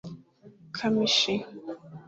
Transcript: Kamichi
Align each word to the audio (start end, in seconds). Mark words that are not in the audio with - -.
Kamichi 0.75 1.33